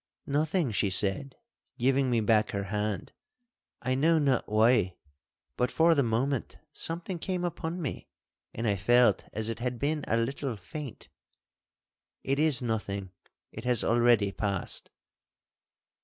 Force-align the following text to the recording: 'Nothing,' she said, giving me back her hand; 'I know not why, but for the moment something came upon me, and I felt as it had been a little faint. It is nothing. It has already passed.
'Nothing,' 0.25 0.71
she 0.71 0.89
said, 0.89 1.35
giving 1.77 2.09
me 2.09 2.21
back 2.21 2.49
her 2.49 2.63
hand; 2.73 3.11
'I 3.83 3.93
know 3.93 4.17
not 4.17 4.49
why, 4.51 4.95
but 5.55 5.69
for 5.69 5.93
the 5.93 6.01
moment 6.01 6.57
something 6.73 7.19
came 7.19 7.43
upon 7.45 7.79
me, 7.79 8.07
and 8.51 8.67
I 8.67 8.77
felt 8.77 9.25
as 9.31 9.47
it 9.47 9.59
had 9.59 9.77
been 9.77 10.03
a 10.07 10.17
little 10.17 10.55
faint. 10.57 11.07
It 12.23 12.39
is 12.39 12.63
nothing. 12.63 13.11
It 13.51 13.63
has 13.65 13.83
already 13.83 14.31
passed. 14.31 14.89